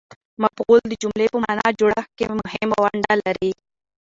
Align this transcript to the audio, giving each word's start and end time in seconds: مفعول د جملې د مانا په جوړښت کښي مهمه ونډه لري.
مفعول 0.43 0.81
د 0.87 0.93
جملې 1.01 1.27
د 1.31 1.35
مانا 1.43 1.63
په 1.71 1.77
جوړښت 1.79 2.11
کښي 2.17 2.25
مهمه 2.45 2.77
ونډه 2.83 3.13
لري. 3.25 3.51